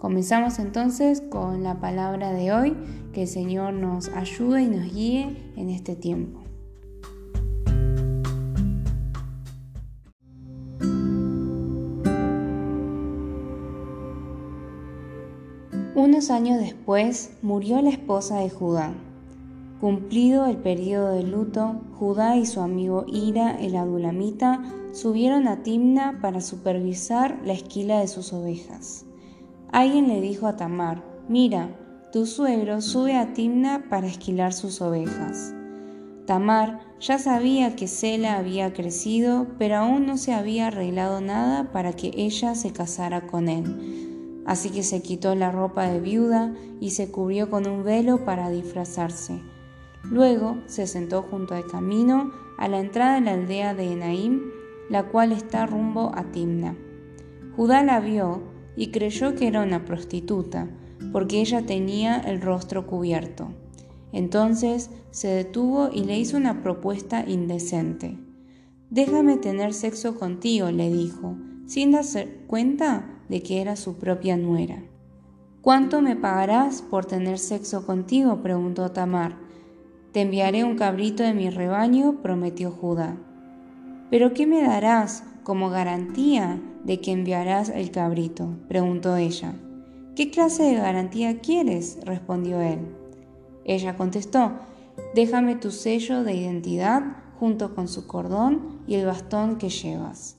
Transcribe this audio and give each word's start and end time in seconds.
Comenzamos 0.00 0.58
entonces 0.58 1.20
con 1.20 1.62
la 1.62 1.78
palabra 1.78 2.32
de 2.32 2.54
hoy, 2.54 2.74
que 3.12 3.22
el 3.22 3.28
Señor 3.28 3.74
nos 3.74 4.08
ayude 4.08 4.62
y 4.62 4.68
nos 4.68 4.94
guíe 4.94 5.52
en 5.56 5.68
este 5.68 5.94
tiempo. 5.94 6.40
Unos 15.94 16.30
años 16.30 16.58
después 16.58 17.32
murió 17.42 17.82
la 17.82 17.90
esposa 17.90 18.38
de 18.38 18.48
Judá. 18.48 18.94
Cumplido 19.82 20.46
el 20.46 20.56
periodo 20.56 21.12
de 21.12 21.24
luto, 21.24 21.82
Judá 21.98 22.38
y 22.38 22.46
su 22.46 22.62
amigo 22.62 23.04
Ira 23.06 23.60
el 23.60 23.76
adulamita 23.76 24.62
subieron 24.94 25.46
a 25.46 25.62
Timna 25.62 26.20
para 26.22 26.40
supervisar 26.40 27.38
la 27.44 27.52
esquila 27.52 28.00
de 28.00 28.08
sus 28.08 28.32
ovejas. 28.32 29.04
Alguien 29.72 30.08
le 30.08 30.20
dijo 30.20 30.48
a 30.48 30.56
Tamar, 30.56 31.04
mira, 31.28 31.68
tu 32.12 32.26
suegro 32.26 32.80
sube 32.80 33.16
a 33.16 33.32
Timna 33.34 33.84
para 33.88 34.08
esquilar 34.08 34.52
sus 34.52 34.80
ovejas. 34.80 35.54
Tamar 36.26 36.80
ya 36.98 37.20
sabía 37.20 37.76
que 37.76 37.86
Sela 37.86 38.36
había 38.36 38.72
crecido, 38.72 39.46
pero 39.58 39.76
aún 39.76 40.06
no 40.06 40.16
se 40.16 40.32
había 40.34 40.66
arreglado 40.66 41.20
nada 41.20 41.70
para 41.70 41.92
que 41.92 42.10
ella 42.16 42.56
se 42.56 42.72
casara 42.72 43.28
con 43.28 43.48
él. 43.48 44.42
Así 44.44 44.70
que 44.70 44.82
se 44.82 45.02
quitó 45.02 45.36
la 45.36 45.52
ropa 45.52 45.86
de 45.86 46.00
viuda 46.00 46.52
y 46.80 46.90
se 46.90 47.12
cubrió 47.12 47.48
con 47.48 47.68
un 47.68 47.84
velo 47.84 48.24
para 48.24 48.50
disfrazarse. 48.50 49.40
Luego 50.02 50.58
se 50.66 50.88
sentó 50.88 51.22
junto 51.22 51.54
al 51.54 51.66
camino 51.66 52.32
a 52.58 52.66
la 52.66 52.80
entrada 52.80 53.14
de 53.14 53.20
la 53.20 53.32
aldea 53.34 53.74
de 53.74 53.92
Enaim, 53.92 54.50
la 54.88 55.04
cual 55.04 55.30
está 55.30 55.64
rumbo 55.66 56.10
a 56.12 56.24
Timna. 56.32 56.76
Judá 57.54 57.84
la 57.84 58.00
vio 58.00 58.49
y 58.76 58.90
creyó 58.90 59.34
que 59.34 59.46
era 59.46 59.62
una 59.62 59.84
prostituta, 59.84 60.68
porque 61.12 61.40
ella 61.40 61.66
tenía 61.66 62.18
el 62.18 62.40
rostro 62.40 62.86
cubierto. 62.86 63.48
Entonces 64.12 64.90
se 65.10 65.28
detuvo 65.28 65.90
y 65.92 66.04
le 66.04 66.18
hizo 66.18 66.36
una 66.36 66.62
propuesta 66.62 67.24
indecente. 67.26 68.18
Déjame 68.90 69.36
tener 69.36 69.72
sexo 69.72 70.18
contigo, 70.18 70.70
le 70.70 70.90
dijo, 70.90 71.36
sin 71.66 71.92
darse 71.92 72.40
cuenta 72.46 73.20
de 73.28 73.42
que 73.42 73.60
era 73.60 73.76
su 73.76 73.96
propia 73.96 74.36
nuera. 74.36 74.82
¿Cuánto 75.62 76.00
me 76.00 76.16
pagarás 76.16 76.82
por 76.82 77.04
tener 77.04 77.38
sexo 77.38 77.86
contigo? 77.86 78.42
preguntó 78.42 78.90
Tamar. 78.90 79.36
Te 80.12 80.22
enviaré 80.22 80.64
un 80.64 80.76
cabrito 80.76 81.22
de 81.22 81.34
mi 81.34 81.50
rebaño, 81.50 82.20
prometió 82.22 82.72
Judá. 82.72 83.16
¿Pero 84.10 84.32
qué 84.32 84.46
me 84.46 84.62
darás 84.62 85.22
como 85.44 85.70
garantía 85.70 86.60
de 86.84 87.00
que 87.00 87.12
enviarás 87.12 87.68
el 87.68 87.90
cabrito? 87.90 88.56
preguntó 88.68 89.16
ella. 89.16 89.54
¿Qué 90.16 90.30
clase 90.30 90.64
de 90.64 90.74
garantía 90.74 91.40
quieres? 91.40 91.98
respondió 92.04 92.60
él. 92.60 92.80
Ella 93.64 93.96
contestó, 93.96 94.52
déjame 95.14 95.56
tu 95.56 95.70
sello 95.70 96.24
de 96.24 96.34
identidad 96.34 97.02
junto 97.38 97.74
con 97.74 97.88
su 97.88 98.06
cordón 98.06 98.80
y 98.86 98.96
el 98.96 99.06
bastón 99.06 99.56
que 99.56 99.68
llevas. 99.68 100.36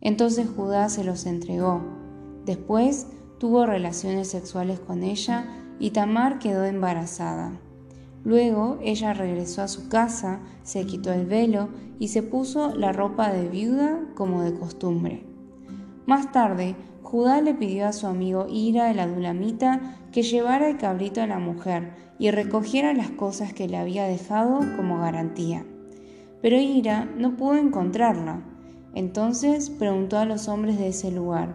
Entonces 0.00 0.48
Judá 0.54 0.88
se 0.88 1.04
los 1.04 1.26
entregó. 1.26 1.80
Después 2.44 3.06
tuvo 3.38 3.66
relaciones 3.66 4.28
sexuales 4.28 4.80
con 4.80 5.02
ella 5.02 5.46
y 5.78 5.90
Tamar 5.90 6.38
quedó 6.38 6.64
embarazada. 6.64 7.58
Luego 8.24 8.78
ella 8.82 9.14
regresó 9.14 9.62
a 9.62 9.68
su 9.68 9.88
casa, 9.88 10.40
se 10.62 10.86
quitó 10.86 11.12
el 11.12 11.26
velo 11.26 11.68
y 11.98 12.08
se 12.08 12.22
puso 12.22 12.74
la 12.74 12.92
ropa 12.92 13.32
de 13.32 13.48
viuda 13.48 14.00
como 14.14 14.42
de 14.42 14.54
costumbre. 14.54 15.31
Más 16.06 16.32
tarde, 16.32 16.76
Judá 17.02 17.40
le 17.40 17.54
pidió 17.54 17.86
a 17.86 17.92
su 17.92 18.06
amigo 18.06 18.46
Ira 18.48 18.90
el 18.90 19.00
adulamita 19.00 19.98
que 20.12 20.22
llevara 20.22 20.68
el 20.68 20.78
cabrito 20.78 21.22
a 21.22 21.26
la 21.26 21.38
mujer 21.38 21.94
y 22.18 22.30
recogiera 22.30 22.94
las 22.94 23.10
cosas 23.10 23.52
que 23.52 23.68
le 23.68 23.76
había 23.76 24.04
dejado 24.04 24.60
como 24.76 24.98
garantía. 24.98 25.64
Pero 26.40 26.56
Ira 26.56 27.04
no 27.16 27.36
pudo 27.36 27.56
encontrarla. 27.56 28.42
Entonces 28.94 29.70
preguntó 29.70 30.18
a 30.18 30.24
los 30.24 30.48
hombres 30.48 30.78
de 30.78 30.88
ese 30.88 31.10
lugar, 31.10 31.54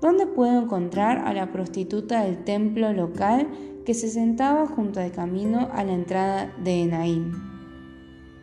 ¿dónde 0.00 0.26
puedo 0.26 0.62
encontrar 0.62 1.18
a 1.18 1.32
la 1.32 1.52
prostituta 1.52 2.22
del 2.22 2.44
templo 2.44 2.92
local 2.92 3.48
que 3.86 3.94
se 3.94 4.10
sentaba 4.10 4.66
junto 4.66 5.00
al 5.00 5.12
camino 5.12 5.70
a 5.72 5.84
la 5.84 5.92
entrada 5.92 6.52
de 6.62 6.82
Enaim. 6.82 7.32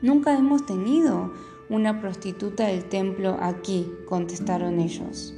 Nunca 0.01 0.35
hemos 0.37 0.65
tenido 0.65 1.33
una 1.69 1.99
prostituta 1.99 2.67
del 2.67 2.85
templo 2.85 3.37
aquí, 3.39 3.87
contestaron 4.07 4.79
ellos. 4.79 5.33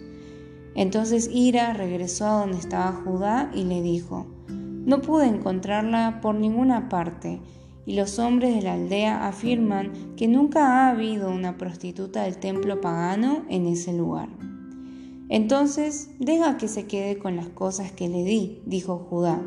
Entonces 0.76 1.30
Ira 1.32 1.74
regresó 1.74 2.26
a 2.26 2.40
donde 2.42 2.58
estaba 2.58 2.92
Judá 2.92 3.52
y 3.54 3.64
le 3.64 3.82
dijo, 3.82 4.26
no 4.48 5.02
pude 5.02 5.28
encontrarla 5.28 6.20
por 6.22 6.36
ninguna 6.36 6.90
parte, 6.90 7.40
y 7.86 7.96
los 7.96 8.20
hombres 8.20 8.56
de 8.56 8.62
la 8.64 8.74
aldea 8.74 9.28
afirman 9.28 9.92
que 10.16 10.28
nunca 10.28 10.68
ha 10.68 10.90
habido 10.90 11.32
una 11.32 11.58
prostituta 11.58 12.24
del 12.24 12.38
templo 12.38 12.82
pagano 12.82 13.46
en 13.50 13.68
ese 13.68 13.94
lugar. 13.94 14.30
Entonces, 15.30 16.12
deja 16.20 16.58
que 16.58 16.68
se 16.68 16.86
quede 16.86 17.18
con 17.18 17.36
las 17.36 17.50
cosas 17.50 17.92
que 17.92 18.08
le 18.08 18.24
di, 18.24 18.62
dijo 18.66 18.98
Judá. 19.10 19.42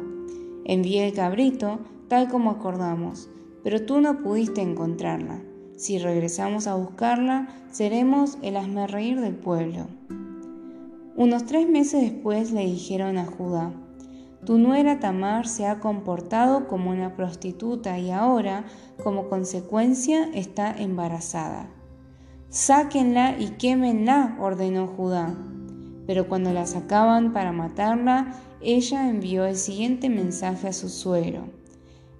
Envié 0.64 1.06
el 1.06 1.14
cabrito, 1.14 1.80
tal 2.08 2.28
como 2.28 2.50
acordamos, 2.50 3.28
pero 3.62 3.84
tú 3.84 4.00
no 4.00 4.18
pudiste 4.22 4.60
encontrarla. 4.60 5.42
Si 5.78 6.00
regresamos 6.00 6.66
a 6.66 6.74
buscarla, 6.74 7.46
seremos 7.70 8.36
el 8.42 8.56
reír 8.88 9.20
del 9.20 9.36
pueblo. 9.36 9.86
Unos 11.14 11.44
tres 11.44 11.68
meses 11.68 12.02
después 12.02 12.50
le 12.50 12.66
dijeron 12.66 13.16
a 13.16 13.24
Judá, 13.26 13.70
tu 14.44 14.58
nuera 14.58 14.98
Tamar 14.98 15.46
se 15.46 15.66
ha 15.66 15.78
comportado 15.78 16.66
como 16.66 16.90
una 16.90 17.14
prostituta 17.14 17.96
y 17.96 18.10
ahora, 18.10 18.64
como 19.04 19.28
consecuencia, 19.28 20.28
está 20.34 20.76
embarazada. 20.76 21.70
Sáquenla 22.48 23.38
y 23.38 23.50
quémenla, 23.50 24.36
ordenó 24.40 24.88
Judá. 24.88 25.32
Pero 26.08 26.26
cuando 26.26 26.52
la 26.52 26.66
sacaban 26.66 27.32
para 27.32 27.52
matarla, 27.52 28.34
ella 28.60 29.08
envió 29.08 29.46
el 29.46 29.54
siguiente 29.54 30.08
mensaje 30.08 30.66
a 30.66 30.72
su 30.72 30.88
suegro. 30.88 31.44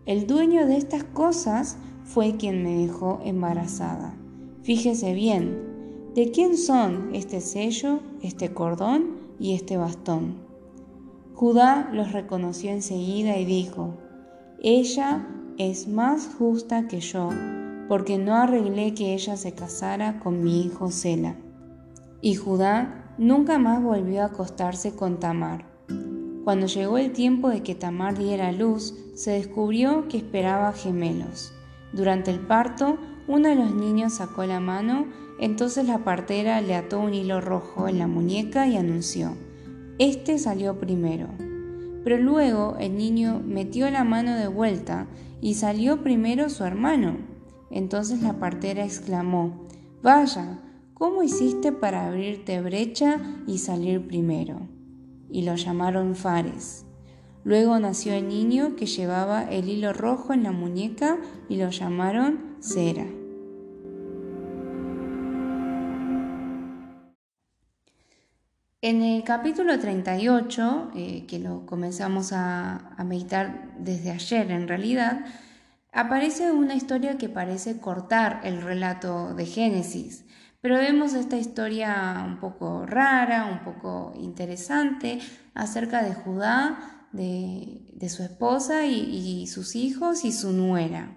El 0.07 0.29
dueño 0.29 0.65
de 0.65 0.77
estas 0.77 1.03
cosas 1.03 1.77
fue 2.09 2.37
quien 2.37 2.63
me 2.63 2.75
dejó 2.75 3.21
embarazada. 3.23 4.15
Fíjese 4.63 5.13
bien, 5.13 6.11
¿de 6.15 6.31
quién 6.31 6.57
son 6.57 7.15
este 7.15 7.43
sello, 7.43 8.01
este 8.23 8.55
cordón 8.55 9.17
y 9.39 9.55
este 9.55 9.77
bastón? 9.77 10.39
Judá 11.35 11.91
los 11.93 12.13
reconoció 12.13 12.71
enseguida 12.71 13.37
y 13.37 13.45
dijo, 13.45 13.95
ella 14.63 15.29
es 15.59 15.87
más 15.87 16.31
justa 16.39 16.89
que 16.89 17.01
yo, 17.01 17.29
porque 17.89 18.17
no 18.17 18.35
arreglé 18.35 18.95
que 18.95 19.13
ella 19.13 19.37
se 19.37 19.53
casara 19.53 20.19
con 20.19 20.43
mi 20.43 20.63
hijo 20.63 20.91
Sela. 20.91 21.37
Y 22.23 22.37
Judá 22.37 23.15
nunca 23.19 23.59
más 23.59 23.83
volvió 23.83 24.23
a 24.23 24.27
acostarse 24.27 24.95
con 24.95 25.21
Tamar. 25.21 25.67
Cuando 26.43 26.67
llegó 26.67 26.97
el 26.97 27.13
tiempo 27.13 27.51
de 27.51 27.63
que 27.63 27.75
Tamar 27.75 28.17
diera 28.17 28.51
luz, 28.51 28.95
se 29.15 29.33
descubrió 29.33 30.09
que 30.09 30.17
esperaba 30.17 30.73
gemelos. 30.73 31.53
Durante 31.93 32.31
el 32.31 32.41
parto, 32.41 32.99
uno 33.27 33.49
de 33.49 33.55
los 33.55 33.75
niños 33.75 34.15
sacó 34.15 34.45
la 34.45 34.61
mano, 34.61 35.07
entonces 35.41 35.87
la 35.87 36.05
partera 36.05 36.61
le 36.61 36.75
ató 36.75 36.99
un 36.99 37.15
hilo 37.15 37.41
rojo 37.41 37.89
en 37.89 37.99
la 37.99 38.07
muñeca 38.07 38.67
y 38.67 38.77
anunció, 38.77 39.37
Este 39.99 40.39
salió 40.39 40.79
primero. 40.79 41.29
Pero 42.05 42.19
luego 42.19 42.77
el 42.79 42.97
niño 42.97 43.43
metió 43.45 43.91
la 43.91 44.05
mano 44.05 44.37
de 44.37 44.49
vuelta 44.49 45.07
y 45.41 45.55
salió 45.55 46.03
primero 46.03 46.49
su 46.49 46.65
hermano. 46.65 47.17
Entonces 47.71 48.23
la 48.23 48.39
partera 48.39 48.85
exclamó, 48.85 49.67
Vaya, 50.03 50.61
¿cómo 50.95 51.23
hiciste 51.23 51.73
para 51.73 52.07
abrirte 52.07 52.61
brecha 52.61 53.21
y 53.47 53.59
salir 53.59 54.07
primero? 54.07 54.69
y 55.31 55.43
lo 55.43 55.55
llamaron 55.55 56.15
Fares. 56.15 56.85
Luego 57.49 57.79
nació 57.79 58.13
el 58.13 58.29
niño 58.29 58.77
que 58.77 58.85
llevaba 58.85 59.43
el 59.43 59.71
hilo 59.71 59.95
rojo 59.95 60.35
en 60.35 60.43
la 60.43 60.53
muñeca 60.53 61.17
y 61.49 61.57
lo 61.57 61.71
llamaron 61.71 62.57
Cera. 62.61 63.07
En 68.83 69.01
el 69.01 69.25
capítulo 69.25 69.79
38, 69.79 70.91
eh, 70.95 71.25
que 71.27 71.39
lo 71.39 71.65
comenzamos 71.65 72.35
a, 72.35 72.95
a 72.99 73.05
meditar 73.05 73.73
desde 73.79 74.11
ayer 74.11 74.51
en 74.51 74.69
realidad, 74.69 75.25
aparece 75.91 76.53
una 76.53 76.75
historia 76.75 77.17
que 77.17 77.31
parece 77.31 77.81
cortar 77.81 78.43
el 78.45 78.61
relato 78.61 79.33
de 79.33 79.47
Génesis. 79.47 80.27
Pero 80.61 80.75
vemos 80.75 81.15
esta 81.15 81.39
historia 81.39 82.23
un 82.27 82.41
poco 82.41 82.85
rara, 82.85 83.47
un 83.47 83.61
poco 83.61 84.13
interesante, 84.19 85.19
acerca 85.55 86.03
de 86.03 86.13
Judá, 86.13 86.98
de, 87.13 88.09
su 88.09 88.23
esposa 88.23 88.87
y, 88.87 89.47
sus 89.47 89.77
hijos 89.77 90.25
y 90.25 90.33
su 90.33 90.53
nuera. 90.53 91.17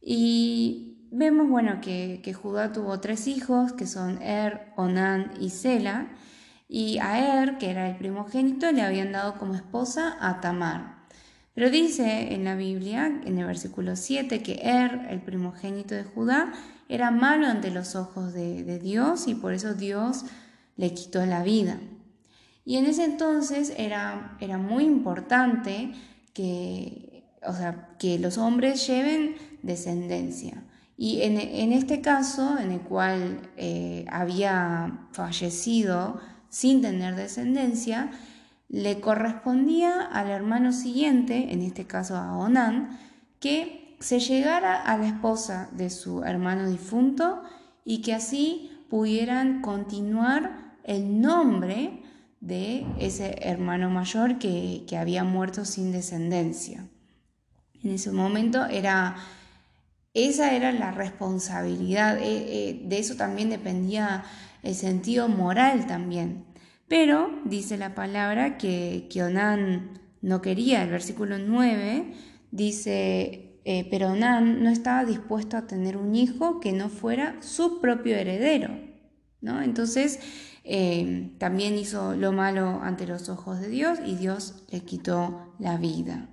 Y 0.00 1.08
vemos, 1.10 1.48
bueno, 1.48 1.80
que, 1.80 2.34
Judá 2.34 2.72
tuvo 2.72 3.00
tres 3.00 3.26
hijos, 3.26 3.72
que 3.72 3.86
son 3.86 4.20
Er, 4.22 4.72
Onán 4.76 5.32
y 5.40 5.50
Sela, 5.50 6.08
y 6.68 6.98
a 6.98 7.42
Er, 7.42 7.58
que 7.58 7.70
era 7.70 7.88
el 7.88 7.96
primogénito, 7.96 8.70
le 8.72 8.82
habían 8.82 9.12
dado 9.12 9.38
como 9.38 9.54
esposa 9.54 10.16
a 10.20 10.40
Tamar. 10.40 11.02
Pero 11.54 11.68
dice 11.70 12.32
en 12.32 12.44
la 12.44 12.54
Biblia, 12.54 13.06
en 13.06 13.38
el 13.38 13.46
versículo 13.46 13.94
7, 13.94 14.42
que 14.42 14.60
Er, 14.62 15.06
el 15.10 15.20
primogénito 15.20 15.94
de 15.94 16.04
Judá, 16.04 16.52
era 16.88 17.10
malo 17.10 17.46
ante 17.46 17.70
los 17.70 17.94
ojos 17.94 18.32
de, 18.32 18.78
Dios 18.78 19.26
y 19.26 19.34
por 19.34 19.52
eso 19.54 19.74
Dios 19.74 20.24
le 20.76 20.92
quitó 20.92 21.24
la 21.24 21.42
vida. 21.42 21.78
Y 22.64 22.76
en 22.76 22.86
ese 22.86 23.04
entonces 23.04 23.72
era, 23.76 24.36
era 24.40 24.58
muy 24.58 24.84
importante 24.84 25.92
que, 26.32 27.24
o 27.46 27.52
sea, 27.52 27.96
que 27.98 28.18
los 28.18 28.38
hombres 28.38 28.86
lleven 28.86 29.34
descendencia. 29.62 30.64
Y 30.96 31.22
en, 31.22 31.72
este 31.72 32.00
caso, 32.00 32.58
en 32.58 32.70
el 32.70 32.80
cual 32.80 33.50
eh, 33.56 34.04
había 34.08 35.08
fallecido 35.10 36.20
sin 36.48 36.82
tener 36.82 37.16
descendencia, 37.16 38.10
le 38.68 39.00
correspondía 39.00 40.00
al 40.00 40.30
hermano 40.30 40.72
siguiente, 40.72 41.52
en 41.52 41.62
este 41.62 41.86
caso 41.86 42.16
a 42.16 42.36
Onán, 42.36 42.98
que 43.40 43.96
se 44.00 44.20
llegara 44.20 44.80
a 44.80 44.96
la 44.96 45.08
esposa 45.08 45.68
de 45.72 45.90
su 45.90 46.22
hermano 46.24 46.68
difunto 46.68 47.42
y 47.84 48.02
que 48.02 48.14
así 48.14 48.70
pudieran 48.88 49.60
continuar 49.60 50.76
el 50.84 51.20
nombre 51.20 52.01
de 52.42 52.84
ese 52.98 53.36
hermano 53.40 53.88
mayor 53.88 54.38
que, 54.38 54.84
había 54.98 55.22
muerto 55.22 55.64
sin 55.64 55.92
descendencia. 55.92 56.88
En 57.82 57.92
ese 57.92 58.10
momento 58.10 58.66
era, 58.66 59.16
esa 60.12 60.52
era 60.52 60.72
la 60.72 60.90
responsabilidad, 60.90 62.18
eh, 62.18 62.24
eh, 62.24 62.82
de 62.84 62.98
eso 62.98 63.16
también 63.16 63.48
dependía 63.48 64.24
el 64.64 64.74
sentido 64.74 65.28
moral 65.28 65.86
también. 65.86 66.44
Pero 66.88 67.30
dice 67.44 67.78
la 67.78 67.94
palabra 67.94 68.58
que, 68.58 69.06
que 69.08 69.22
Onán 69.22 70.00
no 70.20 70.42
quería, 70.42 70.82
el 70.82 70.90
versículo 70.90 71.38
9 71.38 72.12
dice, 72.50 73.60
eh, 73.64 73.86
pero 73.88 74.10
Onan 74.10 74.64
no 74.64 74.70
estaba 74.70 75.04
dispuesto 75.04 75.56
a 75.56 75.68
tener 75.68 75.96
un 75.96 76.16
hijo 76.16 76.58
que 76.58 76.72
no 76.72 76.88
fuera 76.88 77.36
su 77.40 77.80
propio 77.80 78.16
heredero. 78.16 78.76
¿no? 79.40 79.62
Entonces 79.62 80.20
eh, 80.64 81.32
también 81.38 81.76
hizo 81.76 82.14
lo 82.14 82.32
malo 82.32 82.80
ante 82.82 83.06
los 83.06 83.28
ojos 83.28 83.60
de 83.60 83.68
Dios 83.68 83.98
y 84.04 84.14
Dios 84.14 84.62
le 84.70 84.80
quitó 84.80 85.54
la 85.58 85.76
vida. 85.76 86.28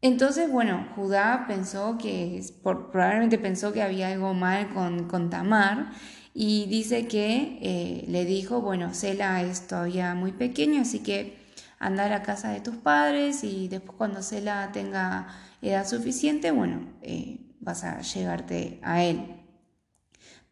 Entonces, 0.00 0.50
bueno, 0.50 0.86
Judá 0.94 1.46
pensó 1.48 1.98
que, 1.98 2.40
probablemente 2.62 3.38
pensó 3.38 3.72
que 3.72 3.82
había 3.82 4.08
algo 4.08 4.32
mal 4.34 4.72
con, 4.72 5.08
con 5.08 5.30
Tamar 5.30 5.90
y 6.32 6.66
dice 6.66 7.08
que 7.08 7.58
eh, 7.60 8.04
le 8.06 8.24
dijo, 8.24 8.60
bueno, 8.60 8.94
Sela 8.94 9.42
es 9.42 9.66
todavía 9.66 10.14
muy 10.14 10.30
pequeño, 10.30 10.82
así 10.82 11.00
que 11.00 11.36
anda 11.80 12.04
a 12.04 12.08
la 12.08 12.22
casa 12.22 12.50
de 12.50 12.60
tus 12.60 12.76
padres 12.76 13.42
y 13.42 13.66
después 13.66 13.98
cuando 13.98 14.22
Sela 14.22 14.70
tenga 14.72 15.26
edad 15.62 15.84
suficiente, 15.84 16.52
bueno, 16.52 16.86
eh, 17.02 17.40
vas 17.58 17.82
a 17.82 18.00
llegarte 18.00 18.78
a 18.82 19.02
él. 19.02 19.34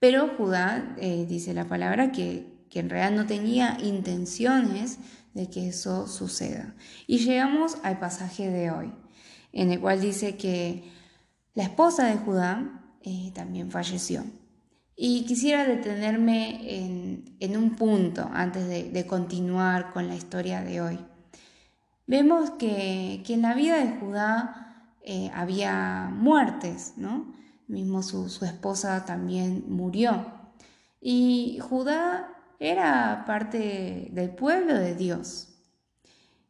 Pero 0.01 0.29
Judá 0.37 0.97
dice 0.99 1.55
la 1.55 1.65
palabra 1.65 2.13
que, 2.13 2.56
que 2.71 2.81
en 2.81 2.91
realidad 2.91 3.23
no 3.23 3.27
tenía 3.27 3.79
intenciones 3.83 4.99
de 5.35 5.49
que 5.49 5.69
eso 5.69 6.07
suceda. 6.07 6.75
Y 7.07 7.19
llegamos 7.19 7.79
al 7.83 7.99
pasaje 7.99 8.51
de 8.51 8.71
hoy, 8.71 8.93
en 9.53 9.71
el 9.71 9.81
cual 9.81 10.01
dice 10.01 10.37
que 10.37 10.91
la 11.55 11.65
esposa 11.65 12.07
de 12.07 12.17
Judá 12.17 12.83
eh, 13.03 13.33
también 13.35 13.71
falleció. 13.71 14.25
Y 14.97 15.25
quisiera 15.27 15.67
detenerme 15.67 16.61
en, 17.39 17.57
un 17.57 17.77
punto 17.77 18.31
antes 18.33 18.67
de, 18.67 19.07
continuar 19.07 19.93
con 19.93 20.09
la 20.09 20.15
historia 20.15 20.63
de 20.63 20.81
hoy. 20.81 20.99
Vemos 22.07 22.51
que, 22.53 23.23
que 23.27 23.35
en 23.35 23.43
la 23.43 23.55
vida 23.55 23.77
de 23.77 23.99
Judá 23.99 24.67
eh, 25.09 25.31
había 25.33 26.11
muertes, 26.13 26.95
¿no? 26.97 27.33
Mismo 27.69 28.03
su, 28.03 28.27
esposa 28.45 29.05
también 29.05 29.65
murió. 29.69 30.27
Y 31.01 31.61
Judá 31.61 32.29
era 32.59 33.25
parte 33.27 34.09
del 34.13 34.31
pueblo 34.31 34.75
de 34.75 34.95
Dios. 34.95 35.49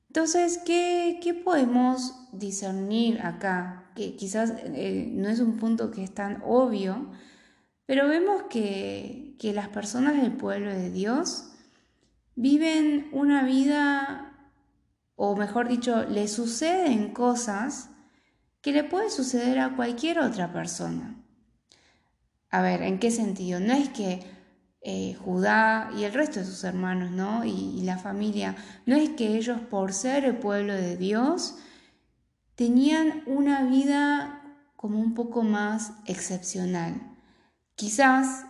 Entonces, 0.08 0.58
¿qué, 0.64 1.42
podemos 1.44 2.14
discernir 2.32 3.20
acá? 3.20 3.90
Que 3.94 4.16
quizás 4.16 4.54
eh, 4.56 5.10
no 5.12 5.28
es 5.28 5.40
un 5.40 5.58
punto 5.58 5.90
que 5.90 6.02
es 6.02 6.14
tan 6.14 6.42
obvio, 6.44 7.10
pero 7.84 8.08
vemos 8.08 8.44
que, 8.48 9.36
que 9.38 9.52
las 9.52 9.68
personas 9.68 10.20
del 10.20 10.32
pueblo 10.32 10.70
de 10.70 10.90
Dios 10.90 11.52
viven 12.34 13.08
una 13.12 13.44
vida, 13.44 14.32
o 15.16 15.36
mejor 15.36 15.68
dicho, 15.68 16.04
le 16.04 16.28
suceden 16.28 17.12
cosas 17.12 17.90
que 18.60 18.72
le 18.72 18.84
puede 18.84 19.10
suceder 19.10 19.58
a 19.58 19.76
cualquier 19.76 20.18
otra 20.18 20.52
persona. 20.52 21.14
A 22.50 22.62
ver, 22.62 22.82
¿en 22.82 22.98
qué 22.98 23.10
sentido? 23.10 23.60
No 23.60 23.74
es 23.74 23.88
que 23.90 24.35
eh, 24.88 25.14
Judá 25.14 25.90
y 25.98 26.04
el 26.04 26.12
resto 26.14 26.38
de 26.38 26.46
sus 26.46 26.62
hermanos, 26.62 27.10
¿no? 27.10 27.44
Y, 27.44 27.82
la 27.82 27.98
familia, 27.98 28.54
no 28.86 28.94
es 28.94 29.10
que 29.10 29.36
ellos 29.36 29.60
por 29.68 29.92
ser 29.92 30.24
el 30.24 30.36
pueblo 30.36 30.74
de 30.74 30.96
Dios 30.96 31.56
tenían 32.54 33.24
una 33.26 33.64
vida 33.64 34.42
como 34.76 35.00
un 35.00 35.14
poco 35.14 35.42
más 35.42 35.92
excepcional. 36.06 37.16
Quizás, 37.74 38.46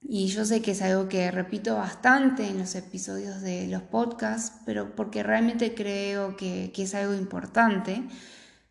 y 0.00 0.26
yo 0.26 0.44
sé 0.44 0.62
que 0.62 0.72
es 0.72 0.82
algo 0.82 1.08
que 1.08 1.30
repito 1.30 1.76
bastante 1.76 2.48
en 2.48 2.58
los 2.58 2.74
episodios 2.74 3.40
de 3.40 3.68
los 3.68 3.82
podcasts, 3.82 4.60
pero 4.66 4.96
porque 4.96 5.22
realmente 5.22 5.74
creo 5.74 6.36
que, 6.36 6.72
que 6.74 6.82
es 6.82 6.94
algo 6.94 7.14
importante, 7.14 8.02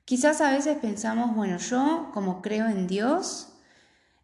Quizás 0.06 0.40
a 0.40 0.52
veces 0.52 0.78
pensamos, 0.78 1.36
bueno, 1.36 1.58
yo 1.58 2.12
como 2.14 2.44
creo 2.44 2.68
en 2.68 2.86
Dios, 2.86 3.48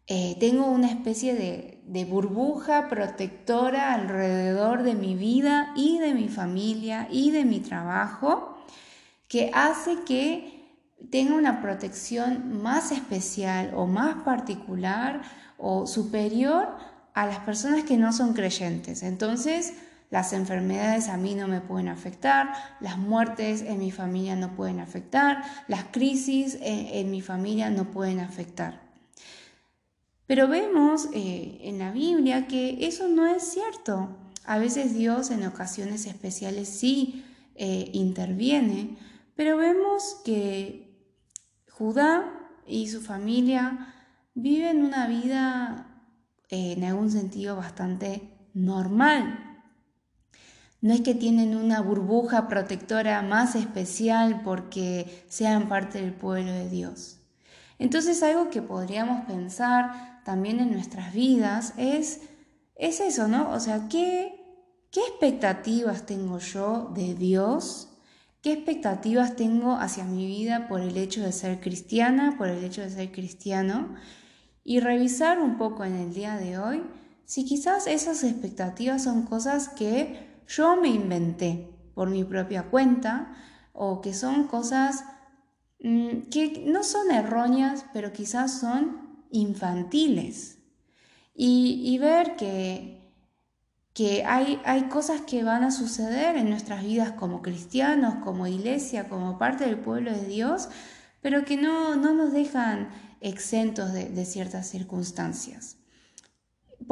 eh, 0.06 0.36
tengo 0.38 0.66
una 0.66 0.88
especie 0.88 1.34
de, 1.34 1.71
de, 1.86 2.04
burbuja 2.04 2.88
protectora 2.88 3.94
alrededor 3.94 4.82
de 4.82 4.94
mi 4.94 5.14
vida 5.14 5.72
y 5.76 5.98
de 5.98 6.14
mi 6.14 6.28
familia 6.28 7.08
y 7.10 7.30
de 7.30 7.44
mi 7.44 7.60
trabajo 7.60 8.56
que 9.28 9.50
hace 9.54 10.00
que 10.04 10.62
tenga 11.10 11.34
una 11.34 11.60
protección 11.60 12.62
más 12.62 12.92
especial 12.92 13.72
o 13.74 13.86
más 13.86 14.22
particular 14.22 15.22
o 15.58 15.86
superior 15.86 16.68
a 17.14 17.26
las 17.26 17.38
personas 17.38 17.84
que 17.84 17.96
no 17.96 18.12
son 18.12 18.34
creyentes. 18.34 19.02
Entonces, 19.02 19.74
las 20.12 20.34
enfermedades 20.34 21.08
a 21.08 21.16
mí 21.16 21.34
no 21.34 21.48
me 21.48 21.62
pueden 21.62 21.88
afectar, 21.88 22.52
las 22.80 22.98
muertes 22.98 23.62
en 23.62 23.78
mi 23.78 23.90
familia 23.90 24.36
no 24.36 24.54
pueden 24.54 24.78
afectar, 24.78 25.42
las 25.68 25.84
crisis 25.84 26.58
en, 26.60 27.10
mi 27.10 27.22
familia 27.22 27.70
no 27.70 27.90
pueden 27.90 28.20
afectar. 28.20 28.81
Pero 30.26 30.48
vemos 30.48 31.08
eh, 31.12 31.58
en 31.62 31.78
la 31.78 31.90
Biblia 31.90 32.46
que 32.46 32.86
eso 32.86 33.08
no 33.08 33.26
es 33.26 33.42
cierto. 33.42 34.16
A 34.44 34.58
veces 34.58 34.94
Dios 34.94 35.30
en 35.30 35.44
ocasiones 35.44 36.06
especiales 36.06 36.68
sí 36.68 37.24
eh, 37.54 37.90
interviene, 37.92 38.96
pero 39.34 39.56
vemos 39.56 40.16
que 40.24 40.92
Judá 41.70 42.32
y 42.66 42.88
su 42.88 43.00
familia 43.00 43.94
viven 44.34 44.82
una 44.82 45.06
vida 45.06 46.04
eh, 46.48 46.74
en 46.76 46.84
algún 46.84 47.10
sentido 47.10 47.56
bastante 47.56 48.32
normal, 48.54 49.52
no 50.82 50.92
es 50.92 51.00
que 51.00 51.14
tienen 51.14 51.56
una 51.56 51.80
burbuja 51.80 52.48
protectora 52.48 53.22
más 53.22 53.54
especial 53.54 54.42
porque 54.42 55.24
sean 55.28 55.68
parte 55.68 56.00
del 56.00 56.12
pueblo 56.12 56.52
de 56.52 56.68
Dios. 56.68 57.20
Entonces 57.78 58.22
algo 58.22 58.50
que 58.50 58.62
podríamos 58.62 59.24
pensar 59.26 60.11
también 60.24 60.60
en 60.60 60.72
nuestras 60.72 61.12
vidas 61.12 61.74
es, 61.76 62.20
es 62.76 63.00
eso, 63.00 63.28
¿no? 63.28 63.50
O 63.50 63.60
sea, 63.60 63.88
¿qué, 63.88 64.34
¿qué 64.90 65.00
expectativas 65.00 66.06
tengo 66.06 66.38
yo 66.38 66.90
de 66.94 67.14
Dios? 67.14 67.88
¿Qué 68.42 68.52
expectativas 68.52 69.36
tengo 69.36 69.72
hacia 69.72 70.04
mi 70.04 70.26
vida 70.26 70.68
por 70.68 70.80
el 70.80 70.96
hecho 70.96 71.22
de 71.22 71.32
ser 71.32 71.60
cristiana, 71.60 72.36
por 72.38 72.48
el 72.48 72.64
hecho 72.64 72.82
de 72.82 72.90
ser 72.90 73.12
cristiano? 73.12 73.94
Y 74.64 74.80
revisar 74.80 75.40
un 75.40 75.58
poco 75.58 75.84
en 75.84 75.94
el 75.96 76.12
día 76.12 76.36
de 76.36 76.58
hoy 76.58 76.82
si 77.24 77.44
quizás 77.44 77.86
esas 77.86 78.24
expectativas 78.24 79.04
son 79.04 79.22
cosas 79.22 79.68
que 79.70 80.42
yo 80.46 80.76
me 80.76 80.88
inventé 80.88 81.68
por 81.94 82.10
mi 82.10 82.24
propia 82.24 82.64
cuenta 82.64 83.34
o 83.72 84.00
que 84.00 84.12
son 84.12 84.46
cosas 84.48 85.04
mm, 85.80 86.28
que 86.30 86.64
no 86.66 86.82
son 86.82 87.10
erróneas, 87.10 87.86
pero 87.92 88.12
quizás 88.12 88.60
son 88.60 89.01
infantiles. 89.32 90.58
Y, 91.34 91.98
ver 91.98 92.36
que, 92.36 93.00
que 93.94 94.24
hay, 94.24 94.60
hay 94.64 94.82
cosas 94.84 95.22
que 95.22 95.42
van 95.42 95.64
a 95.64 95.72
suceder 95.72 96.36
en 96.36 96.50
nuestras 96.50 96.84
vidas 96.84 97.12
como 97.12 97.42
cristianos, 97.42 98.22
como 98.22 98.46
iglesia, 98.46 99.08
como 99.08 99.38
parte 99.38 99.64
del 99.64 99.78
pueblo 99.78 100.12
de 100.12 100.26
Dios, 100.26 100.68
pero 101.20 101.44
que 101.44 101.56
no, 101.56 101.96
nos 101.96 102.32
dejan 102.32 102.90
exentos 103.20 103.92
de 103.92 104.24
ciertas 104.24 104.68
circunstancias. 104.68 105.81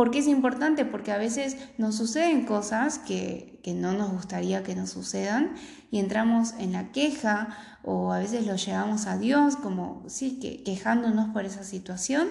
¿Por 0.00 0.10
qué 0.10 0.20
es 0.20 0.28
importante? 0.28 0.86
Porque 0.86 1.12
a 1.12 1.18
veces 1.18 1.58
nos 1.76 1.94
suceden 1.94 2.46
cosas 2.46 2.98
que, 2.98 3.60
no 3.66 3.92
nos 3.92 4.10
gustaría 4.10 4.62
que 4.62 4.74
nos 4.74 4.88
sucedan 4.88 5.52
y 5.90 5.98
entramos 5.98 6.54
en 6.58 6.72
la 6.72 6.90
queja 6.90 7.48
o 7.82 8.10
a 8.10 8.18
veces 8.18 8.46
lo 8.46 8.56
llevamos 8.56 9.06
a 9.06 9.18
Dios 9.18 9.56
como, 9.56 10.02
sí, 10.06 10.38
que, 10.40 10.62
quejándonos 10.62 11.28
por 11.34 11.44
esa 11.44 11.64
situación, 11.64 12.28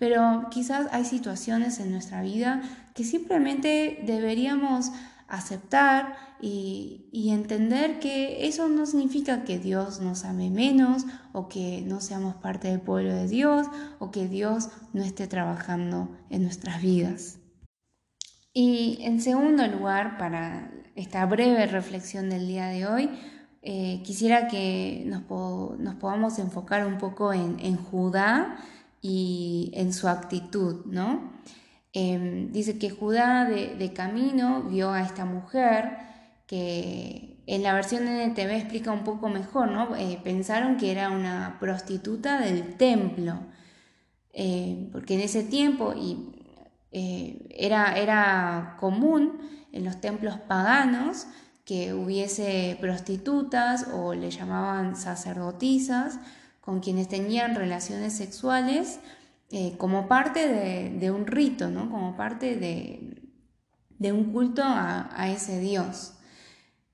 pero 0.00 0.48
quizás 0.50 0.88
hay 0.90 1.04
situaciones 1.04 1.78
en 1.78 1.92
nuestra 1.92 2.20
vida 2.20 2.62
que 2.96 3.04
simplemente 3.04 4.00
deberíamos 4.04 4.90
aceptar 5.28 6.16
y, 6.40 7.30
entender 7.30 7.98
que 7.98 8.46
eso 8.46 8.68
no 8.68 8.86
significa 8.86 9.44
que 9.44 9.58
Dios 9.58 10.00
nos 10.00 10.24
ame 10.24 10.50
menos 10.50 11.04
o 11.32 11.48
que 11.48 11.82
no 11.86 12.00
seamos 12.00 12.36
parte 12.36 12.68
del 12.68 12.80
pueblo 12.80 13.12
de 13.14 13.26
Dios 13.26 13.66
o 13.98 14.10
que 14.10 14.28
Dios 14.28 14.68
no 14.92 15.02
esté 15.02 15.26
trabajando 15.26 16.16
en 16.30 16.42
nuestras 16.42 16.80
vidas. 16.80 17.38
Y 18.52 18.98
en 19.00 19.20
segundo 19.20 19.66
lugar, 19.66 20.16
para 20.16 20.70
esta 20.94 21.26
breve 21.26 21.66
reflexión 21.66 22.30
del 22.30 22.46
día 22.46 22.66
de 22.66 22.86
hoy, 22.86 23.10
eh, 23.62 24.02
quisiera 24.04 24.46
que 24.46 25.02
nos, 25.06 25.22
podamos 25.22 26.38
enfocar 26.38 26.86
un 26.86 26.98
poco 26.98 27.32
en, 27.32 27.58
en 27.58 27.76
Judá 27.76 28.58
y 29.00 29.72
en 29.74 29.92
su 29.92 30.06
actitud, 30.06 30.84
¿no? 30.86 31.32
Em, 31.96 32.50
dice 32.50 32.76
que 32.76 32.90
Judá 32.90 33.44
de, 33.44 33.92
camino 33.92 34.64
vio 34.64 34.90
a 34.90 35.02
esta 35.02 35.24
mujer 35.24 35.96
que 36.48 37.40
en 37.46 37.62
la 37.62 37.72
versión 37.72 38.08
NTV 38.08 38.50
explica 38.56 38.90
un 38.90 39.04
poco 39.04 39.28
mejor, 39.28 39.70
¿no? 39.70 39.94
Eh, 39.94 40.18
pensaron 40.24 40.76
que 40.76 40.90
era 40.90 41.10
una 41.10 41.58
prostituta 41.60 42.40
del 42.40 42.76
templo, 42.76 43.38
eh, 44.32 44.88
porque 44.90 45.14
en 45.14 45.20
ese 45.20 45.44
tiempo 45.44 45.94
y, 45.96 46.18
eh, 46.90 47.46
era, 47.50 47.96
era 47.96 48.76
común 48.80 49.38
en 49.70 49.84
los 49.84 50.00
templos 50.00 50.36
paganos 50.48 51.28
que 51.64 51.94
hubiese 51.94 52.76
prostitutas 52.80 53.86
o 53.92 54.14
le 54.14 54.30
llamaban 54.32 54.96
sacerdotisas 54.96 56.18
con 56.60 56.80
quienes 56.80 57.08
tenían 57.08 57.54
relaciones 57.54 58.14
sexuales 58.14 58.98
eh, 59.50 59.76
como 59.76 60.08
parte 60.08 60.48
de, 60.48 61.10
un 61.10 61.26
rito, 61.26 61.68
¿no? 61.70 61.90
como 61.90 62.16
parte 62.16 62.56
de, 62.56 64.12
un 64.12 64.32
culto 64.32 64.62
a, 64.64 65.30
ese 65.30 65.60
Dios. 65.60 66.14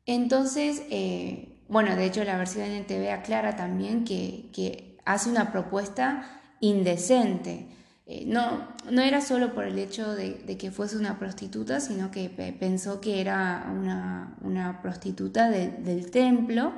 Entonces, 0.04 0.83
eh, 0.90 1.61
bueno, 1.69 1.95
de 1.97 2.04
hecho 2.04 2.25
la 2.25 2.37
versión 2.37 2.66
en 2.66 2.87
TV 2.87 3.12
aclara 3.12 3.57
también 3.57 4.04
que, 4.04 4.99
hace 5.04 5.30
una 5.30 5.52
propuesta 5.52 6.40
indecente. 6.61 7.69
Eh, 8.07 8.25
no, 8.26 8.69
no 8.90 9.00
era 9.00 9.21
solo 9.21 9.54
por 9.54 9.64
el 9.64 9.78
hecho 9.78 10.14
de, 10.14 10.57
que 10.59 10.71
fuese 10.71 10.97
una 10.99 11.19
prostituta, 11.19 11.80
sino 11.80 12.11
que 12.11 12.28
pensó 12.28 13.00
que 13.00 13.21
era 13.21 13.73
una, 13.73 14.80
prostituta 14.83 15.49
del 15.49 16.11
templo. 16.11 16.73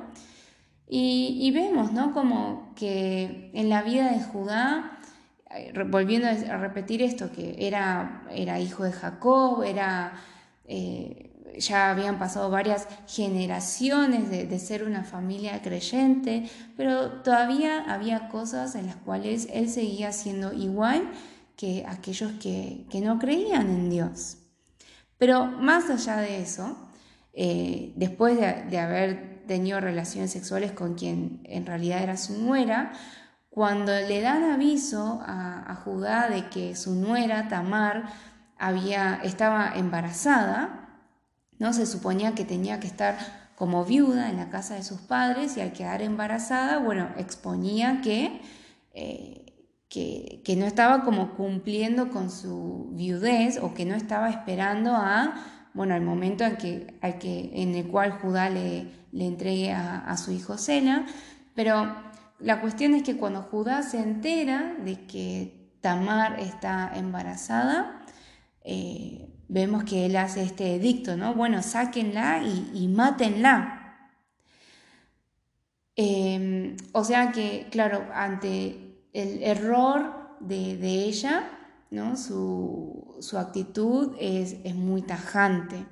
Y, 0.87 1.39
y, 1.41 1.51
vemos, 1.51 1.91
¿no? 1.91 2.13
Como 2.13 2.73
que 2.75 3.49
en 3.53 3.69
la 3.69 3.81
vida 3.81 4.11
de 4.11 4.21
Judá 4.21 4.99
volviendo 5.87 6.27
a 6.27 6.57
repetir 6.57 7.01
esto, 7.01 7.31
que 7.31 7.55
era, 7.59 8.23
era 8.31 8.59
hijo 8.59 8.83
de 8.83 8.91
Jacob, 8.91 9.63
era, 9.63 10.13
eh, 10.65 11.31
ya 11.57 11.91
habían 11.91 12.17
pasado 12.17 12.49
varias 12.49 12.87
generaciones 13.07 14.29
de, 14.29 14.59
ser 14.59 14.83
una 14.83 15.03
familia 15.03 15.61
creyente, 15.61 16.49
pero 16.75 17.21
todavía 17.21 17.83
había 17.87 18.29
cosas 18.29 18.75
en 18.75 18.87
las 18.87 18.95
cuales 18.95 19.47
él 19.51 19.69
seguía 19.69 20.11
siendo 20.11 20.53
igual 20.53 21.11
que 21.55 21.85
aquellos 21.87 22.31
que, 22.33 22.85
no 23.03 23.19
creían 23.19 23.69
en 23.69 23.89
Dios. 23.89 24.37
Pero 25.17 25.45
más 25.45 25.89
allá 25.89 26.17
de 26.17 26.41
eso, 26.41 26.77
eh, 27.33 27.93
después 27.95 28.39
de, 28.39 28.63
de 28.69 28.79
haber 28.79 29.45
tenido 29.45 29.79
relaciones 29.79 30.31
sexuales 30.31 30.71
con 30.71 30.95
quien 30.95 31.41
en 31.43 31.65
realidad 31.65 32.01
era 32.01 32.17
su 32.17 32.41
nuera, 32.41 32.93
cuando 33.53 33.91
le 33.91 34.19
dan 34.21 34.43
aviso 34.45 35.21
a, 35.23 35.75
Judá 35.85 36.27
de 36.27 36.49
que 36.49 36.75
su 36.75 36.95
nuera 36.95 37.49
Tamar 37.49 38.05
había, 38.57 39.19
estaba 39.23 39.73
embarazada, 39.75 40.89
¿no? 41.59 41.71
se 41.73 41.85
suponía 41.85 42.33
que 42.33 42.45
tenía 42.45 42.79
que 42.79 42.87
estar 42.87 43.15
como 43.55 43.85
viuda 43.85 44.31
en 44.31 44.37
la 44.37 44.49
casa 44.49 44.73
de 44.73 44.83
sus 44.83 45.01
padres 45.01 45.55
y 45.55 45.61
al 45.61 45.71
quedar 45.71 46.01
embarazada, 46.01 46.79
bueno, 46.79 47.09
exponía 47.17 48.01
que, 48.01 48.41
eh, 48.93 49.45
que, 49.87 50.55
no 50.57 50.65
estaba 50.65 51.03
como 51.03 51.35
cumpliendo 51.35 52.09
con 52.09 52.31
su 52.31 52.89
viudez 52.93 53.59
o 53.61 53.75
que 53.75 53.85
no 53.85 53.93
estaba 53.93 54.31
esperando 54.31 54.95
a, 54.95 55.35
bueno, 55.75 55.93
al 55.93 56.01
momento 56.01 56.43
en, 56.43 56.57
que, 56.57 56.97
que, 57.19 57.51
en 57.53 57.75
el 57.75 57.87
cual 57.87 58.13
Judá 58.13 58.49
le, 58.49 58.87
le 59.11 59.27
entregue 59.27 59.73
a, 59.73 59.99
a 59.99 60.17
su 60.17 60.31
hijo 60.31 60.57
Sela, 60.57 61.05
pero 61.53 62.12
la 62.43 62.59
cuestión 62.59 62.93
es 62.93 63.03
que 63.03 63.15
cuando 63.15 63.41
Judá 63.41 63.83
se 63.83 63.99
entera 63.99 64.75
de 64.83 65.07
que 65.07 65.71
Tamar 65.79 66.41
está 66.41 66.91
embarazada, 66.93 68.05
eh, 68.65 69.29
vemos 69.47 69.85
que 69.85 70.05
él 70.05 70.17
hace 70.17 70.43
este 70.43 70.75
edicto, 70.75 71.15
¿no? 71.15 71.35
Bueno, 71.35 71.63
sáquenla 71.63 72.43
y, 72.43 72.87
mátenla. 72.89 74.09
Em, 75.95 76.75
o 76.91 77.05
sea 77.05 77.31
que, 77.31 77.67
claro, 77.71 78.07
ante 78.13 79.07
el 79.13 79.41
error 79.43 80.37
de, 80.41 81.05
ella, 81.05 81.49
¿no? 81.91 82.17
Su, 82.17 83.37
actitud 83.37 84.15
es, 84.19 84.75
muy 84.75 85.01
tajante. 85.01 85.85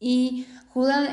Y 0.00 0.46
Judá 0.72 1.10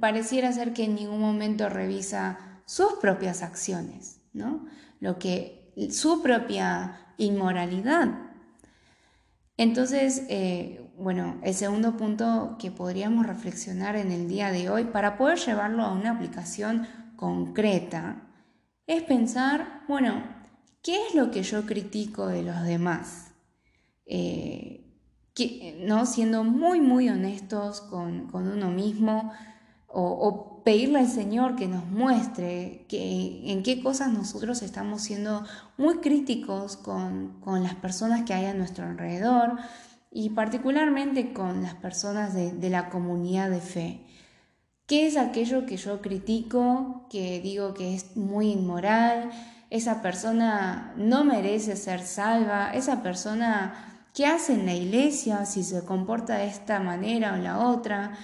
pareciera 0.00 0.52
ser 0.52 0.72
que 0.72 0.84
en 0.84 0.96
ningún 0.96 1.20
momento 1.20 1.68
revisa 1.68 2.45
sus 2.66 2.94
propias 3.00 3.42
acciones, 3.42 4.20
¿no? 4.34 4.66
Lo 5.00 5.18
que, 5.18 5.72
su 5.90 6.22
propia 6.22 7.14
inmoralidad. 7.16 8.08
Entonces, 9.56 10.24
eh, 10.28 10.86
bueno, 10.98 11.40
el 11.42 11.54
segundo 11.54 11.96
punto 11.96 12.56
que 12.58 12.70
podríamos 12.70 13.26
reflexionar 13.26 13.96
en 13.96 14.12
el 14.12 14.28
día 14.28 14.52
de 14.52 14.68
hoy 14.68 14.84
para 14.84 15.16
poder 15.16 15.38
llevarlo 15.38 15.82
a 15.82 15.92
una 15.92 16.10
aplicación 16.10 16.86
concreta 17.16 18.22
es 18.86 19.02
pensar, 19.02 19.82
bueno, 19.88 20.22
¿qué 20.82 21.06
es 21.06 21.14
lo 21.14 21.30
que 21.30 21.42
yo 21.42 21.64
critico 21.64 22.26
de 22.26 22.42
los 22.42 22.62
demás? 22.64 23.32
Eh, 24.04 24.86
¿no? 25.80 26.06
Siendo 26.06 26.44
muy, 26.44 26.80
muy 26.80 27.08
honestos 27.08 27.80
con, 27.80 28.30
uno 28.32 28.70
mismo 28.70 29.32
o 29.98 30.56
pedirle 30.66 30.98
al 30.98 31.06
Señor 31.06 31.54
que 31.54 31.68
nos 31.68 31.86
muestre 31.86 32.86
que, 32.88 33.52
en 33.52 33.62
qué 33.62 33.80
cosas 33.80 34.12
nosotros 34.12 34.62
estamos 34.62 35.00
siendo 35.00 35.44
muy 35.78 35.98
críticos 35.98 36.76
con, 36.76 37.36
las 37.62 37.76
personas 37.76 38.22
que 38.24 38.34
hay 38.34 38.46
a 38.46 38.54
nuestro 38.54 38.84
alrededor 38.84 39.52
y 40.10 40.30
particularmente 40.30 41.32
con 41.32 41.62
las 41.62 41.74
personas 41.74 42.34
de, 42.34 42.50
de 42.50 42.68
la 42.68 42.90
comunidad 42.90 43.48
de 43.48 43.60
fe. 43.60 44.00
¿Qué 44.88 45.06
es 45.06 45.16
aquello 45.16 45.66
que 45.66 45.76
yo 45.76 46.00
critico, 46.00 47.06
que 47.10 47.40
digo 47.40 47.72
que 47.72 47.94
es 47.94 48.16
muy 48.16 48.50
inmoral? 48.50 49.30
Esa 49.70 50.02
persona 50.02 50.94
no 50.96 51.22
merece 51.22 51.76
ser 51.76 52.00
salva, 52.00 52.72
esa 52.72 53.04
persona 53.04 54.00
¿qué 54.14 54.26
hace 54.26 54.54
en 54.54 54.66
la 54.66 54.74
iglesia 54.74 55.44
si 55.44 55.62
se 55.62 55.84
comporta 55.84 56.38
de 56.38 56.48
esta 56.48 56.80
manera 56.80 57.34
o 57.34 57.36
la 57.36 57.68
otra? 57.68 58.18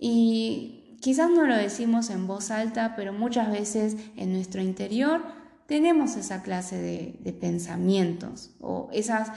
Y 0.00 0.85
Quizás 1.00 1.30
no 1.30 1.46
lo 1.46 1.56
decimos 1.56 2.10
en 2.10 2.26
voz 2.26 2.50
alta, 2.50 2.94
pero 2.96 3.12
muchas 3.12 3.50
veces 3.50 3.96
en 4.16 4.32
nuestro 4.32 4.62
interior 4.62 5.22
tenemos 5.66 6.16
esa 6.16 6.42
clase 6.42 6.78
de, 6.78 7.32
pensamientos 7.32 8.50
o 8.60 8.88
esas, 8.92 9.30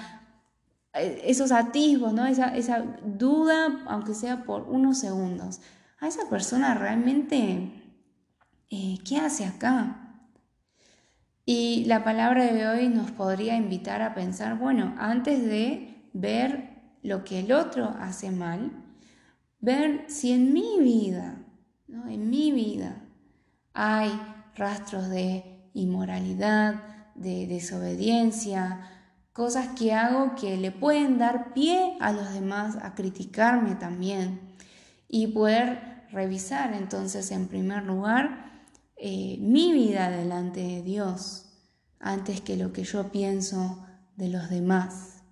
eh, 0.94 1.22
esos 1.26 1.52
atisbos, 1.52 2.14
¿no? 2.14 2.26
esa, 2.26 2.56
esa 2.56 2.80
duda, 3.04 3.84
aunque 3.88 4.14
sea 4.14 4.44
por 4.44 4.64
unos 4.64 5.00
segundos. 5.00 5.62
A 6.00 6.08
esa 6.08 6.30
persona 6.30 6.76
realmente, 6.76 7.72
eh, 8.70 8.98
¿qué 9.04 9.18
hace 9.18 9.46
acá? 9.46 10.10
Y 11.46 11.86
la 11.86 12.04
palabra 12.04 12.54
de 12.54 12.68
hoy 12.68 12.90
nos 12.90 13.10
podría 13.10 13.56
invitar 13.56 14.04
a 14.04 14.14
pensar, 14.14 14.58
bueno, 14.58 14.94
antes 15.00 15.44
de 15.44 16.10
ver 16.14 16.70
lo 17.02 17.24
que 17.24 17.40
el 17.40 17.52
otro 17.52 17.96
hace 18.00 18.30
mal, 18.30 18.72
ver 19.60 20.06
si 20.08 20.32
en 20.32 20.54
mi 20.54 20.80
vida, 20.80 21.39
en 22.08 22.30
mi 22.30 22.52
vida, 22.52 23.02
hay 23.74 24.12
rastros 24.56 25.10
de 25.10 25.70
inmoralidad, 25.74 26.84
de 27.16 27.48
desobediencia, 27.48 28.88
cosas 29.34 29.70
que 29.78 29.94
hago 29.94 30.36
que 30.36 30.58
le 30.58 30.72
pueden 30.72 31.18
dar 31.18 31.54
pie 31.54 31.98
a 32.00 32.12
los 32.12 32.34
demás 32.34 32.78
a 32.82 32.96
criticarme 32.96 33.76
también 33.76 34.42
y 35.08 35.28
poder 35.28 36.06
revisar 36.12 36.74
entonces 36.74 37.32
en 37.32 37.48
primer 37.48 37.84
lugar 37.84 38.64
eh, 38.98 39.38
mi 39.40 39.72
vida 39.72 40.10
delante 40.10 40.60
de 40.60 40.82
Dios 40.82 41.46
antes 42.00 42.42
que 42.42 42.58
lo 42.58 42.74
que 42.74 42.84
yo 42.84 43.12
pienso 43.12 43.86
de 44.16 44.30
los 44.30 44.50
demás. 44.50 45.24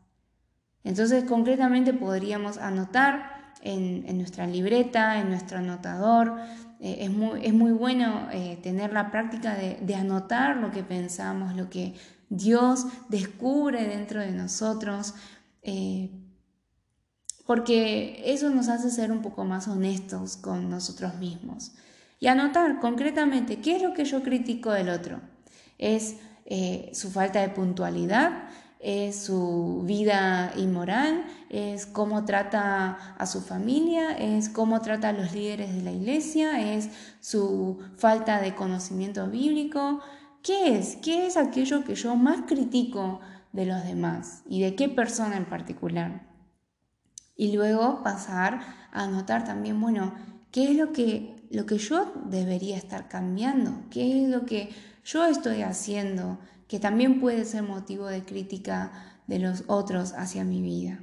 Entonces 0.83 1.25
concretamente 1.25 1.93
podríamos 1.93 2.57
anotar 2.57 3.36
en, 3.61 4.17
nuestra 4.17 4.47
libreta, 4.47 5.19
en 5.19 5.29
nuestro 5.29 5.57
anotador. 5.57 6.35
Eh, 6.79 6.97
es, 7.01 7.11
muy, 7.11 7.45
es, 7.45 7.53
muy, 7.53 7.71
bueno 7.71 8.27
eh, 8.31 8.59
tener 8.61 8.93
la 8.93 9.11
práctica 9.11 9.55
de, 9.55 9.95
anotar 9.95 10.57
lo 10.57 10.71
que 10.71 10.83
pensamos, 10.83 11.55
lo 11.55 11.69
que 11.69 11.95
Dios 12.29 12.85
descubre 13.09 13.87
dentro 13.87 14.21
de 14.21 14.31
nosotros, 14.31 15.15
eh, 15.63 16.11
porque 17.45 18.21
eso 18.25 18.49
nos 18.49 18.67
hace 18.67 18.91
ser 18.91 19.11
un 19.11 19.21
poco 19.21 19.45
más 19.45 19.67
honestos 19.67 20.37
con 20.37 20.69
nosotros 20.69 21.15
mismos. 21.15 21.73
Y 22.19 22.27
anotar 22.27 22.79
concretamente 22.79 23.59
qué 23.59 23.77
es 23.77 23.81
lo 23.81 23.93
que 23.93 24.05
yo 24.05 24.23
critico 24.23 24.71
del 24.71 24.89
otro. 24.89 25.21
¿Es 25.77 26.17
su 26.93 27.11
falta 27.11 27.41
de 27.41 27.49
puntualidad? 27.49 28.47
Es 28.79 29.23
su 29.23 29.83
vida 29.85 30.53
inmoral, 30.55 31.25
es 31.49 31.85
cómo 31.85 32.25
trata 32.25 33.15
a 33.17 33.25
su 33.25 33.41
familia, 33.41 34.11
es 34.11 34.49
cómo 34.49 34.81
trata 34.81 35.09
a 35.09 35.13
los 35.13 35.33
líderes 35.33 35.73
de 35.73 35.81
la 35.81 35.91
iglesia, 35.91 36.75
es 36.75 36.89
su 37.19 37.79
falta 37.97 38.39
de 38.39 38.55
conocimiento 38.55 39.27
bíblico. 39.27 40.01
¿Qué 40.43 40.77
es? 40.77 40.97
¿Qué 40.97 41.25
es 41.25 41.37
aquello 41.37 41.83
que 41.83 41.95
yo 41.95 42.15
más 42.15 42.41
critico 42.47 43.19
de 43.51 43.65
los 43.65 43.83
demás 43.83 44.43
y 44.47 44.61
de 44.61 44.75
qué 44.75 44.89
persona 44.89 45.37
en 45.37 45.45
particular? 45.45 46.27
Y 47.35 47.55
luego 47.55 48.03
pasar 48.03 48.61
a 48.91 49.07
notar 49.07 49.43
también, 49.43 49.79
bueno, 49.79 50.13
¿qué 50.51 50.71
es 50.71 50.77
lo 50.77 50.91
que, 50.91 51.47
lo 51.51 51.65
que 51.65 51.77
yo 51.77 52.13
debería 52.25 52.77
estar 52.77 53.07
cambiando? 53.07 53.71
¿Qué 53.89 54.23
es 54.23 54.29
lo 54.29 54.45
que 54.45 54.69
yo 55.03 55.25
estoy 55.25 55.61
haciendo? 55.61 56.39
Que 56.67 56.79
también 56.79 57.19
puede 57.19 57.45
ser 57.45 57.63
motivo 57.63 58.07
de 58.07 58.23
crítica 58.23 58.91
de 59.27 59.39
los 59.39 59.63
otros 59.67 60.13
hacia 60.13 60.43
mi 60.43 60.61
vida. 60.61 61.01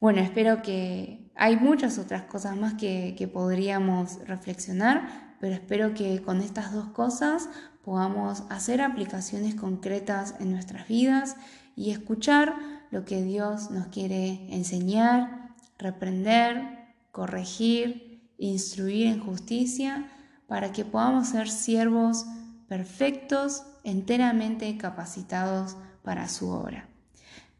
Bueno, 0.00 0.20
espero 0.20 0.62
que 0.62 1.30
hay 1.34 1.56
muchas 1.56 1.98
otras 1.98 2.22
cosas 2.22 2.56
más 2.56 2.74
que, 2.74 3.30
podríamos 3.32 4.18
reflexionar, 4.26 5.36
pero 5.40 5.54
espero 5.54 5.94
que 5.94 6.22
con 6.22 6.40
estas 6.40 6.72
dos 6.72 6.88
cosas 6.88 7.48
podamos 7.82 8.44
hacer 8.48 8.80
aplicaciones 8.80 9.54
concretas 9.54 10.34
en 10.40 10.52
nuestras 10.52 10.88
vidas 10.88 11.36
y 11.76 11.90
escuchar 11.90 12.54
lo 12.90 13.04
que 13.04 13.22
Dios 13.22 13.70
nos 13.70 13.88
quiere 13.88 14.46
enseñar, 14.54 15.54
reprender, 15.78 16.94
corregir, 17.10 18.22
instruir 18.38 19.06
en 19.06 19.20
justicia, 19.20 20.10
para 20.46 20.72
que 20.72 20.84
podamos 20.84 21.28
ser 21.28 21.48
siervos 21.48 22.24
perfectos, 22.68 23.64
enteramente 23.84 24.76
capacitados 24.76 25.76
para 26.02 26.28
su 26.28 26.50
obra. 26.50 26.88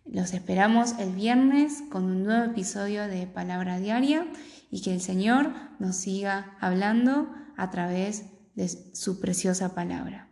Los 0.04 0.34
esperamos 0.34 0.98
el 0.98 1.12
viernes 1.12 1.82
con 1.90 2.04
un 2.04 2.24
nuevo 2.24 2.44
episodio 2.44 3.06
de 3.06 3.26
Palabra 3.26 3.78
Diaria 3.78 4.26
y 4.70 4.82
que 4.82 4.92
el 4.92 5.00
Señor 5.00 5.52
nos 5.78 5.96
siga 5.96 6.56
hablando 6.60 7.32
a 7.56 7.70
través 7.70 8.26
de 8.54 8.68
su 8.68 9.20
preciosa 9.20 9.74
palabra. 9.74 10.28